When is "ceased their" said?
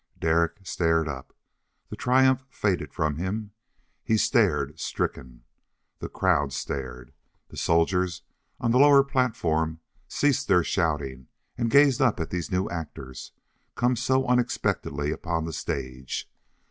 10.07-10.63